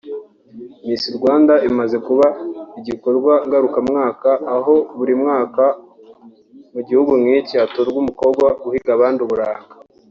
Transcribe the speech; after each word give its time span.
Miss 0.85 1.03
Rwanda 1.17 1.53
imaze 1.69 1.97
kuba 2.07 2.27
igikorwa 2.79 3.33
ngarukamwaka 3.47 4.31
aho 4.55 4.75
buri 4.97 5.13
mwaka 5.21 5.63
mu 6.73 6.79
gihe 6.87 7.01
nk'iki 7.21 7.53
hatorwa 7.61 7.97
umukobwa 8.03 8.45
uhiga 8.67 8.91
abandi 8.97 9.19
Uburanga 9.25 9.73